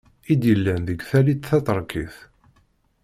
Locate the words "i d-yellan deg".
0.31-0.99